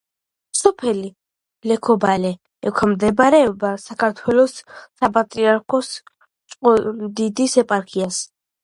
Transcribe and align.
სოფელი 0.59 1.09
ლექობალე 1.71 2.31
ექვემდებარება 2.71 3.75
საქართველოს 3.85 4.59
საპატრიარქოს 4.73 5.95
ჭყონდიდის 6.03 7.61
ეპარქიას. 7.67 8.25